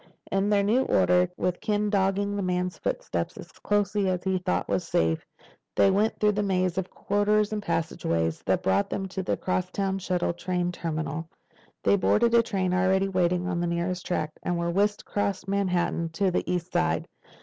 [0.31, 4.67] In their new order, with Ken dogging the man's footsteps as closely as he thought
[4.67, 5.23] was safe,
[5.75, 9.99] they went through the maze of corridors and passageways that brought them to the crosstown
[9.99, 11.29] shuttle train terminal.
[11.83, 16.09] They boarded a train already waiting on the nearest track and were whisked across Manhattan
[16.13, 17.07] to the east side.